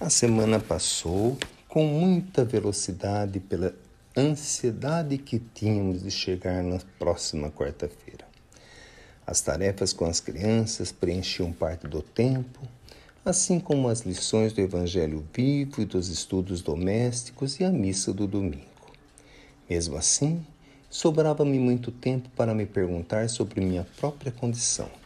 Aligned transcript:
A 0.00 0.08
semana 0.08 0.58
passou 0.58 1.36
com 1.68 1.84
muita 1.84 2.42
velocidade 2.42 3.38
pela 3.38 3.74
ansiedade 4.16 5.18
que 5.18 5.38
tínhamos 5.38 6.02
de 6.02 6.10
chegar 6.10 6.62
na 6.62 6.78
próxima 6.98 7.50
quarta-feira. 7.50 8.24
As 9.26 9.42
tarefas 9.42 9.92
com 9.92 10.06
as 10.06 10.18
crianças 10.18 10.90
preenchiam 10.90 11.52
parte 11.52 11.86
do 11.86 12.00
tempo, 12.00 12.66
assim 13.22 13.60
como 13.60 13.90
as 13.90 14.00
lições 14.00 14.54
do 14.54 14.62
Evangelho 14.62 15.22
vivo 15.34 15.82
e 15.82 15.84
dos 15.84 16.08
estudos 16.08 16.62
domésticos 16.62 17.60
e 17.60 17.64
a 17.64 17.70
missa 17.70 18.10
do 18.10 18.26
domingo. 18.26 18.64
Mesmo 19.68 19.98
assim, 19.98 20.42
sobrava-me 20.88 21.58
muito 21.58 21.92
tempo 21.92 22.30
para 22.30 22.54
me 22.54 22.64
perguntar 22.64 23.28
sobre 23.28 23.60
minha 23.60 23.86
própria 23.98 24.32
condição 24.32 24.99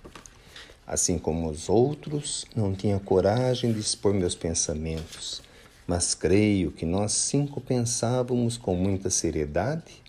Assim 0.86 1.18
como 1.18 1.48
os 1.48 1.68
outros, 1.68 2.44
não 2.54 2.74
tinha 2.74 3.00
coragem 3.00 3.72
de 3.72 3.80
expor 3.80 4.12
meus 4.12 4.34
pensamentos, 4.34 5.42
mas 5.86 6.14
creio 6.14 6.70
que 6.70 6.84
nós 6.84 7.12
cinco 7.12 7.58
pensávamos 7.60 8.58
com 8.58 8.74
muita 8.74 9.08
seriedade 9.08 10.02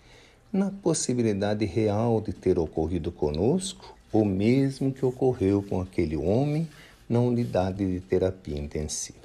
na 0.52 0.70
possibilidade 0.70 1.64
real 1.64 2.20
de 2.20 2.32
ter 2.32 2.58
ocorrido 2.58 3.10
conosco 3.10 3.96
o 4.12 4.24
mesmo 4.24 4.92
que 4.92 5.04
ocorreu 5.04 5.62
com 5.62 5.80
aquele 5.80 6.16
homem 6.16 6.68
na 7.08 7.20
unidade 7.20 7.90
de 7.90 8.00
terapia 8.00 8.58
intensiva. 8.58 9.18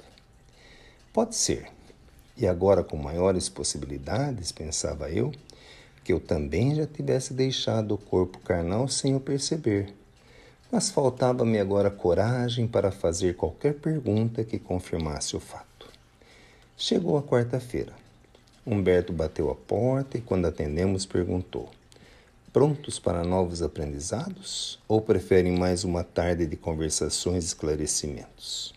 Pode 1.12 1.36
ser, 1.36 1.68
e 2.36 2.46
agora 2.46 2.82
com 2.82 2.96
maiores 2.96 3.48
possibilidades, 3.48 4.52
pensava 4.52 5.10
eu, 5.10 5.32
que 6.02 6.12
eu 6.12 6.20
também 6.20 6.74
já 6.74 6.86
tivesse 6.86 7.34
deixado 7.34 7.94
o 7.94 7.98
corpo 7.98 8.38
carnal 8.40 8.88
sem 8.88 9.14
o 9.14 9.20
perceber 9.20 9.94
mas 10.72 10.88
faltava-me 10.88 11.58
agora 11.58 11.90
coragem 11.90 12.66
para 12.66 12.90
fazer 12.90 13.36
qualquer 13.36 13.74
pergunta 13.74 14.42
que 14.42 14.58
confirmasse 14.58 15.36
o 15.36 15.40
fato. 15.40 15.86
Chegou 16.78 17.18
a 17.18 17.22
quarta-feira. 17.22 17.92
Humberto 18.66 19.12
bateu 19.12 19.50
a 19.50 19.54
porta 19.54 20.16
e, 20.16 20.22
quando 20.22 20.46
atendemos, 20.46 21.04
perguntou: 21.04 21.68
Prontos 22.54 22.98
para 22.98 23.22
novos 23.22 23.60
aprendizados? 23.60 24.78
Ou 24.88 25.02
preferem 25.02 25.58
mais 25.58 25.84
uma 25.84 26.02
tarde 26.02 26.46
de 26.46 26.56
conversações 26.56 27.44
e 27.44 27.48
esclarecimentos? 27.48 28.72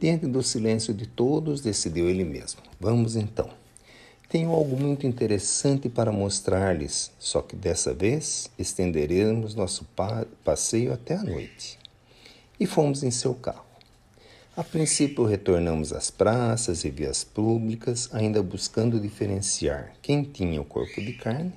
Diante 0.00 0.26
do 0.26 0.42
silêncio 0.42 0.92
de 0.92 1.06
todos, 1.06 1.60
decidiu 1.60 2.08
ele 2.08 2.24
mesmo: 2.24 2.60
Vamos 2.80 3.14
então. 3.14 3.48
Tenho 4.34 4.50
algo 4.50 4.76
muito 4.76 5.06
interessante 5.06 5.88
para 5.88 6.10
mostrar-lhes, 6.10 7.12
só 7.20 7.40
que 7.40 7.54
dessa 7.54 7.94
vez 7.94 8.50
estenderemos 8.58 9.54
nosso 9.54 9.86
passeio 10.42 10.92
até 10.92 11.14
a 11.14 11.22
noite. 11.22 11.78
E 12.58 12.66
fomos 12.66 13.04
em 13.04 13.12
seu 13.12 13.32
carro. 13.32 13.64
A 14.56 14.64
princípio, 14.64 15.24
retornamos 15.24 15.92
às 15.92 16.10
praças 16.10 16.84
e 16.84 16.90
vias 16.90 17.22
públicas, 17.22 18.08
ainda 18.12 18.42
buscando 18.42 18.98
diferenciar 18.98 19.92
quem 20.02 20.24
tinha 20.24 20.60
o 20.60 20.64
corpo 20.64 21.00
de 21.00 21.12
carne 21.12 21.52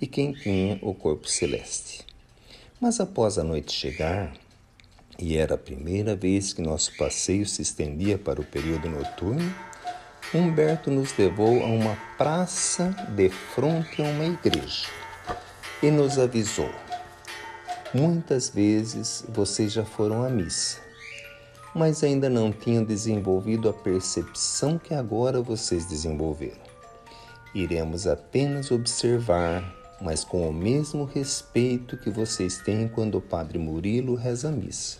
e 0.00 0.04
quem 0.08 0.32
tinha 0.32 0.76
o 0.82 0.92
corpo 0.92 1.28
celeste. 1.28 2.04
Mas 2.80 2.98
após 2.98 3.38
a 3.38 3.44
noite 3.44 3.70
chegar, 3.70 4.34
e 5.20 5.36
era 5.36 5.54
a 5.54 5.58
primeira 5.58 6.16
vez 6.16 6.52
que 6.52 6.62
nosso 6.62 6.96
passeio 6.96 7.46
se 7.46 7.62
estendia 7.62 8.18
para 8.18 8.40
o 8.40 8.44
período 8.44 8.88
noturno, 8.88 9.54
Humberto 10.34 10.90
nos 10.90 11.16
levou 11.16 11.62
a 11.62 11.66
uma 11.66 11.96
praça 12.18 12.94
de 13.16 13.30
frente 13.30 14.02
a 14.02 14.04
uma 14.04 14.26
igreja 14.26 14.86
e 15.82 15.90
nos 15.90 16.18
avisou: 16.18 16.70
Muitas 17.94 18.50
vezes 18.50 19.24
vocês 19.26 19.72
já 19.72 19.86
foram 19.86 20.22
à 20.22 20.28
missa, 20.28 20.80
mas 21.74 22.04
ainda 22.04 22.28
não 22.28 22.52
tinham 22.52 22.84
desenvolvido 22.84 23.70
a 23.70 23.72
percepção 23.72 24.76
que 24.76 24.92
agora 24.92 25.40
vocês 25.40 25.86
desenvolveram. 25.86 26.60
Iremos 27.54 28.06
apenas 28.06 28.70
observar, 28.70 29.64
mas 29.98 30.24
com 30.24 30.46
o 30.46 30.52
mesmo 30.52 31.06
respeito 31.06 31.96
que 31.96 32.10
vocês 32.10 32.58
têm 32.58 32.86
quando 32.86 33.16
o 33.16 33.22
Padre 33.22 33.58
Murilo 33.58 34.14
reza 34.14 34.50
a 34.50 34.52
missa. 34.52 34.98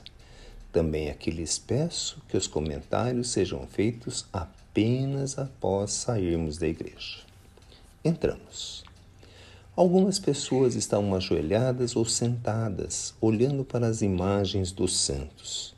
Também 0.73 1.11
aqui 1.11 1.31
lhes 1.31 1.59
peço 1.59 2.23
que 2.29 2.37
os 2.37 2.47
comentários 2.47 3.31
sejam 3.31 3.67
feitos 3.67 4.25
apenas 4.33 4.59
apenas 4.79 5.37
após 5.37 5.91
sairmos 5.91 6.57
da 6.57 6.69
igreja. 6.69 7.19
Entramos. 8.05 8.85
Algumas 9.75 10.21
pessoas 10.21 10.77
estavam 10.77 11.17
ajoelhadas 11.17 11.97
ou 11.97 12.05
sentadas, 12.05 13.13
olhando 13.21 13.65
para 13.65 13.89
as 13.89 14.03
imagens 14.03 14.71
dos 14.71 14.97
santos, 14.97 15.75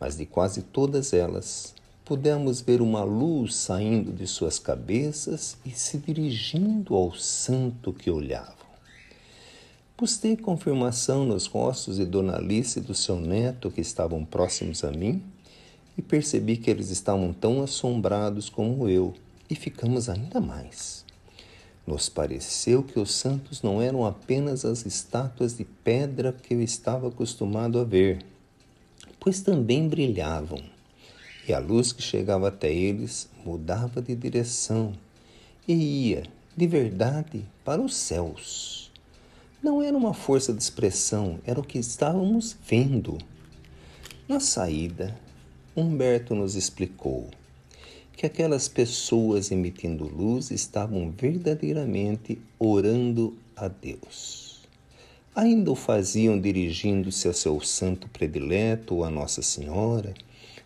mas 0.00 0.16
de 0.16 0.26
quase 0.26 0.62
todas 0.62 1.12
elas 1.12 1.76
pudemos 2.04 2.60
ver 2.60 2.82
uma 2.82 3.04
luz 3.04 3.54
saindo 3.54 4.12
de 4.12 4.26
suas 4.26 4.58
cabeças 4.58 5.56
e 5.64 5.70
se 5.70 5.96
dirigindo 5.98 6.96
ao 6.96 7.14
santo 7.14 7.92
que 7.92 8.10
olhavam. 8.10 8.56
Busquei 9.96 10.36
confirmação 10.36 11.24
nos 11.24 11.46
rostos 11.46 11.98
de 11.98 12.04
Dona 12.04 12.36
Alice 12.36 12.80
e 12.80 12.82
do 12.82 12.96
seu 12.96 13.14
neto 13.14 13.70
que 13.70 13.80
estavam 13.80 14.24
próximos 14.24 14.82
a 14.82 14.90
mim 14.90 15.22
e 15.96 16.02
percebi 16.02 16.56
que 16.56 16.70
eles 16.70 16.90
estavam 16.90 17.32
tão 17.32 17.62
assombrados 17.62 18.48
como 18.48 18.88
eu, 18.88 19.14
e 19.48 19.54
ficamos 19.54 20.08
ainda 20.08 20.40
mais. 20.40 21.04
Nos 21.86 22.08
pareceu 22.08 22.82
que 22.82 22.98
os 22.98 23.12
santos 23.12 23.62
não 23.62 23.82
eram 23.82 24.04
apenas 24.04 24.64
as 24.64 24.86
estátuas 24.86 25.56
de 25.56 25.64
pedra 25.64 26.32
que 26.32 26.54
eu 26.54 26.62
estava 26.62 27.08
acostumado 27.08 27.78
a 27.78 27.84
ver, 27.84 28.24
pois 29.18 29.40
também 29.40 29.88
brilhavam, 29.88 30.62
e 31.48 31.52
a 31.52 31.58
luz 31.58 31.92
que 31.92 32.02
chegava 32.02 32.48
até 32.48 32.72
eles 32.72 33.28
mudava 33.44 34.00
de 34.00 34.14
direção 34.14 34.92
e 35.66 35.72
ia, 36.10 36.22
de 36.56 36.66
verdade, 36.66 37.44
para 37.64 37.80
os 37.80 37.94
céus. 37.94 38.90
Não 39.62 39.82
era 39.82 39.96
uma 39.96 40.14
força 40.14 40.52
de 40.52 40.62
expressão, 40.62 41.38
era 41.44 41.60
o 41.60 41.64
que 41.64 41.78
estávamos 41.78 42.56
vendo. 42.66 43.18
Na 44.28 44.40
saída, 44.40 45.14
Humberto 45.76 46.34
nos 46.34 46.56
explicou 46.56 47.30
que 48.16 48.26
aquelas 48.26 48.68
pessoas 48.68 49.52
emitindo 49.52 50.04
luz 50.04 50.50
estavam 50.50 51.12
verdadeiramente 51.12 52.40
orando 52.58 53.36
a 53.54 53.68
Deus. 53.68 54.62
Ainda 55.32 55.70
o 55.70 55.76
faziam 55.76 56.40
dirigindo-se 56.40 57.28
ao 57.28 57.32
seu 57.32 57.60
santo 57.60 58.08
predileto 58.08 58.96
ou 58.96 59.04
a 59.04 59.10
Nossa 59.10 59.42
Senhora, 59.42 60.12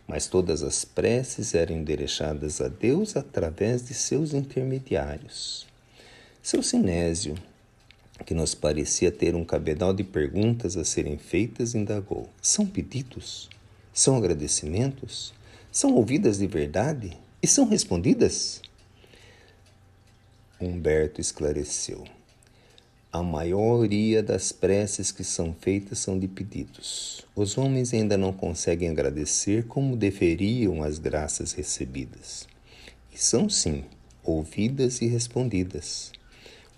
mas 0.09 0.26
todas 0.26 0.62
as 0.62 0.87
preces 0.87 1.54
eram 1.54 1.76
endereçadas 1.76 2.62
a 2.62 2.69
Deus 2.69 3.14
através 3.14 3.87
de 3.87 3.93
seus 3.93 4.32
intermediários. 4.32 5.66
Seu 6.43 6.62
Sinésio, 6.62 7.34
que 8.25 8.32
nos 8.32 8.54
parecia 8.54 9.12
ter 9.12 9.34
um 9.34 9.44
cabedal 9.44 9.93
de 9.93 10.03
perguntas 10.03 10.78
a 10.78 10.84
serem 10.84 11.19
feitas, 11.19 11.75
indagou: 11.75 12.31
São 12.41 12.66
pedidos? 12.66 13.50
São 13.94 14.16
agradecimentos? 14.16 15.32
São 15.71 15.94
ouvidas 15.94 16.38
de 16.38 16.49
verdade? 16.49 17.16
E 17.41 17.47
são 17.47 17.65
respondidas? 17.65 18.60
Humberto 20.60 21.21
esclareceu. 21.21 22.03
A 23.12 23.22
maioria 23.22 24.21
das 24.21 24.50
preces 24.50 25.12
que 25.12 25.22
são 25.22 25.55
feitas 25.60 26.00
são 26.00 26.19
de 26.19 26.27
pedidos. 26.27 27.25
Os 27.37 27.56
homens 27.56 27.94
ainda 27.94 28.16
não 28.16 28.32
conseguem 28.32 28.88
agradecer 28.88 29.65
como 29.69 29.97
deveriam 29.97 30.82
as 30.82 30.99
graças 30.99 31.53
recebidas. 31.53 32.49
E 33.12 33.16
são, 33.16 33.49
sim, 33.49 33.84
ouvidas 34.25 35.03
e 35.03 35.06
respondidas. 35.06 36.11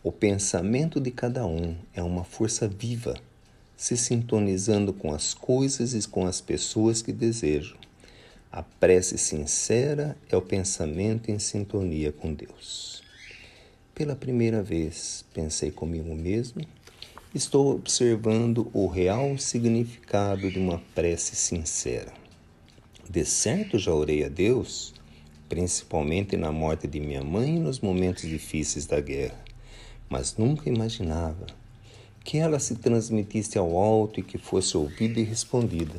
O 0.03 0.13
pensamento 0.13 1.01
de 1.01 1.11
cada 1.11 1.47
um 1.47 1.75
é 1.95 2.03
uma 2.03 2.25
força 2.25 2.69
viva 2.69 3.19
se 3.77 3.97
sintonizando 3.97 4.93
com 4.93 5.13
as 5.13 5.35
coisas 5.35 5.93
e 5.93 6.09
com 6.09 6.27
as 6.27 6.41
pessoas 6.41 7.03
que 7.03 7.13
desejam. 7.13 7.77
A 8.51 8.63
prece 8.63 9.19
sincera 9.19 10.17
é 10.31 10.37
o 10.37 10.41
pensamento 10.41 11.31
em 11.31 11.39
sintonia 11.39 12.11
com 12.11 12.33
Deus. 12.33 13.03
Pela 13.95 14.17
primeira 14.17 14.63
vez, 14.63 15.25
pensei 15.35 15.71
comigo 15.71 16.15
mesmo, 16.15 16.63
estou 17.35 17.75
observando 17.75 18.71
o 18.73 18.87
real 18.87 19.37
significado 19.37 20.51
de 20.51 20.59
uma 20.59 20.83
prece 20.95 21.37
sincera. 21.37 22.13
De 23.09 23.25
certo 23.25 23.79
já 23.79 23.93
orei 23.93 24.25
a 24.25 24.29
Deus, 24.29 24.95
principalmente 25.49 26.37
na 26.37 26.51
morte 26.51 26.87
de 26.87 26.99
minha 26.99 27.23
mãe 27.23 27.57
e 27.57 27.61
nos 27.61 27.81
momentos 27.81 28.23
difíceis 28.23 28.87
da 28.87 29.01
guerra, 29.01 29.39
mas 30.09 30.37
nunca 30.37 30.69
imaginava 30.69 31.47
que 32.27 32.39
ela 32.39 32.59
se 32.59 32.75
transmitisse 32.75 33.57
ao 33.57 33.79
alto 33.79 34.19
e 34.19 34.23
que 34.23 34.37
fosse 34.37 34.77
ouvida 34.77 35.21
e 35.21 35.23
respondida. 35.23 35.95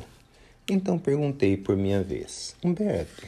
Então 0.68 0.98
perguntei 0.98 1.56
por 1.56 1.74
minha 1.74 2.02
vez: 2.02 2.54
Humberto, 2.62 3.26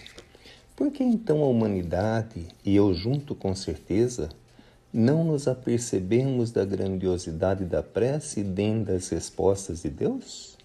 por 0.76 0.90
que 0.92 1.02
então 1.02 1.42
a 1.42 1.46
humanidade, 1.48 2.46
e 2.62 2.76
eu 2.76 2.92
junto 2.92 3.34
com 3.34 3.54
certeza, 3.54 4.28
não 4.92 5.24
nos 5.24 5.48
apercebemos 5.48 6.50
da 6.52 6.62
grandiosidade 6.62 7.64
da 7.64 7.82
prece 7.82 8.40
e 8.40 8.44
nem 8.44 8.82
das 8.82 9.08
respostas 9.08 9.80
de 9.80 9.88
Deus? 9.88 10.58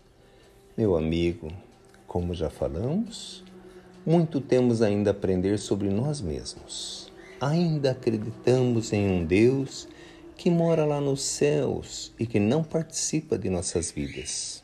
Meu 0.77 0.97
amigo, 0.97 1.49
como 2.05 2.35
já 2.35 2.49
falamos, 2.49 3.45
Muito 4.05 4.39
temos 4.39 4.83
ainda 4.83 5.09
a 5.09 5.13
aprender 5.13 5.57
sobre 5.57 5.89
nós 5.89 6.21
mesmos. 6.21 7.11
Ainda 7.41 7.89
acreditamos 7.89 8.93
em 8.93 9.09
um 9.09 9.25
Deus 9.25 9.87
que 10.37 10.49
mora 10.49 10.85
lá 10.85 10.99
nos 10.99 11.21
céus 11.21 12.13
e 12.19 12.27
que 12.27 12.39
não 12.39 12.63
participa 12.63 13.37
de 13.37 13.49
nossas 13.49 13.91
vidas. 13.91 14.61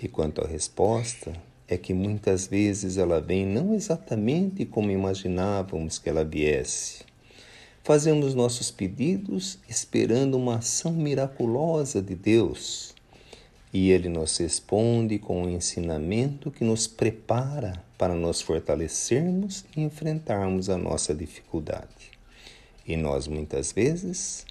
E 0.00 0.08
quanto 0.08 0.42
à 0.42 0.46
resposta, 0.46 1.32
é 1.68 1.76
que 1.76 1.94
muitas 1.94 2.46
vezes 2.46 2.98
ela 2.98 3.20
vem 3.20 3.46
não 3.46 3.74
exatamente 3.74 4.64
como 4.64 4.90
imaginávamos 4.90 5.98
que 5.98 6.08
ela 6.08 6.24
viesse. 6.24 7.04
Fazemos 7.82 8.34
nossos 8.34 8.70
pedidos 8.70 9.58
esperando 9.68 10.36
uma 10.36 10.56
ação 10.56 10.92
miraculosa 10.92 12.00
de 12.00 12.14
Deus. 12.14 12.94
E 13.72 13.90
Ele 13.90 14.08
nos 14.08 14.36
responde 14.36 15.18
com 15.18 15.42
um 15.42 15.48
ensinamento 15.48 16.50
que 16.50 16.62
nos 16.62 16.86
prepara 16.86 17.82
para 17.96 18.14
nos 18.14 18.40
fortalecermos 18.40 19.64
e 19.76 19.80
enfrentarmos 19.80 20.68
a 20.68 20.76
nossa 20.76 21.14
dificuldade. 21.14 22.12
E 22.86 22.96
nós 22.96 23.26
muitas 23.26 23.72
vezes 23.72 24.44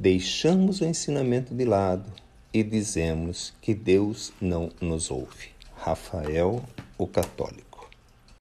deixamos 0.00 0.80
o 0.80 0.86
ensinamento 0.86 1.54
de 1.54 1.66
lado 1.66 2.10
e 2.54 2.62
dizemos 2.62 3.52
que 3.60 3.74
Deus 3.74 4.32
não 4.40 4.70
nos 4.80 5.10
ouve. 5.10 5.50
Rafael, 5.76 6.64
o 6.96 7.06
Católico. 7.06 7.69